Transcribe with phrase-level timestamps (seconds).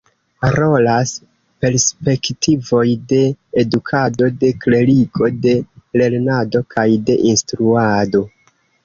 [0.53, 1.11] Rolas
[1.65, 3.19] perspektivoj de
[3.63, 5.53] edukado, de klerigo, de
[6.03, 8.25] lernado kaj de instruado.